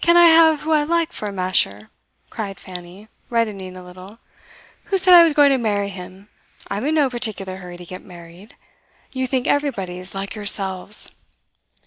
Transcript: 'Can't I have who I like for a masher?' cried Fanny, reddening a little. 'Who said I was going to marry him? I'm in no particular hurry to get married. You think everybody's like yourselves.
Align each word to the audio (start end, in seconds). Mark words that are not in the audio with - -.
'Can't 0.00 0.16
I 0.16 0.24
have 0.28 0.62
who 0.62 0.70
I 0.72 0.82
like 0.84 1.12
for 1.12 1.28
a 1.28 1.32
masher?' 1.32 1.90
cried 2.30 2.56
Fanny, 2.58 3.08
reddening 3.28 3.76
a 3.76 3.84
little. 3.84 4.18
'Who 4.84 4.96
said 4.96 5.12
I 5.12 5.22
was 5.22 5.34
going 5.34 5.50
to 5.50 5.58
marry 5.58 5.90
him? 5.90 6.30
I'm 6.68 6.86
in 6.86 6.94
no 6.94 7.10
particular 7.10 7.56
hurry 7.58 7.76
to 7.76 7.84
get 7.84 8.02
married. 8.02 8.56
You 9.12 9.26
think 9.26 9.46
everybody's 9.46 10.14
like 10.14 10.34
yourselves. 10.34 11.12